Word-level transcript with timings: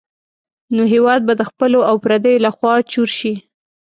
نو 0.75 0.81
هېواد 0.93 1.21
به 1.27 1.33
د 1.35 1.41
خپلو 1.49 1.79
او 1.89 1.95
پردیو 2.03 2.43
لخوا 2.45 2.73
چور 2.91 3.09
شي. 3.17 3.33